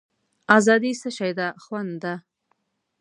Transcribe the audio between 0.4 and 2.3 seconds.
آزادي څه شی ده خوند دی.